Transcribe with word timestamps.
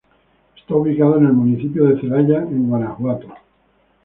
Está 0.57 0.73
ubicado 0.73 1.19
en 1.19 1.27
el 1.27 1.31
municipio 1.33 1.83
de 1.85 2.01
Celaya 2.01 2.37
en 2.39 2.67
Guanajuato. 2.69 3.35